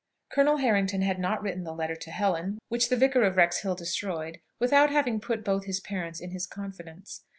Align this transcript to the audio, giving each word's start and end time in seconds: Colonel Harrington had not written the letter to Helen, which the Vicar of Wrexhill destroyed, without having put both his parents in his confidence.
Colonel 0.31 0.57
Harrington 0.57 1.03
had 1.03 1.19
not 1.19 1.43
written 1.43 1.63
the 1.63 1.75
letter 1.75 1.95
to 1.95 2.09
Helen, 2.09 2.57
which 2.69 2.89
the 2.89 2.97
Vicar 2.97 3.21
of 3.23 3.37
Wrexhill 3.37 3.75
destroyed, 3.75 4.39
without 4.57 4.89
having 4.89 5.19
put 5.19 5.45
both 5.45 5.65
his 5.65 5.79
parents 5.79 6.19
in 6.19 6.31
his 6.31 6.47
confidence. 6.47 7.21